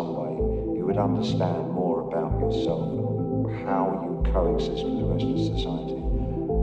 some 0.00 0.16
way, 0.16 0.32
you 0.78 0.86
would 0.86 0.96
understand 0.96 1.70
more 1.72 2.08
about 2.08 2.32
yourself 2.40 2.88
and 2.88 3.68
how 3.68 4.00
you 4.00 4.32
coexist 4.32 4.82
with 4.84 4.96
the 4.96 5.04
rest 5.04 5.28
of 5.28 5.36
society. 5.36 6.00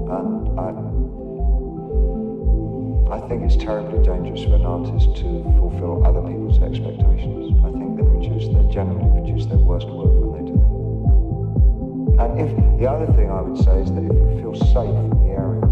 And 0.09 0.57
I, 0.57 0.73
I 3.13 3.19
think 3.29 3.45
it's 3.45 3.55
terribly 3.55 4.01
dangerous 4.01 4.41
for 4.41 4.55
an 4.55 4.65
artist 4.65 5.21
to 5.21 5.43
fulfill 5.61 6.01
other 6.03 6.21
people's 6.25 6.57
expectations. 6.63 7.53
I 7.61 7.69
think 7.77 7.97
they 7.97 8.09
produce, 8.09 8.49
they 8.49 8.65
generally 8.73 9.05
produce 9.13 9.45
their 9.45 9.61
worst 9.61 9.87
work 9.87 10.09
when 10.17 10.33
they 10.33 10.45
do 10.49 10.57
that. 10.57 12.25
And 12.25 12.41
if 12.41 12.49
the 12.81 12.89
other 12.89 13.05
thing 13.13 13.29
I 13.29 13.41
would 13.41 13.61
say 13.61 13.85
is 13.85 13.93
that 13.93 14.01
if 14.01 14.17
you 14.17 14.41
feel 14.41 14.55
safe 14.73 14.97
in 14.97 15.13
the 15.13 15.29
area 15.37 15.66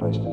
place 0.00 0.29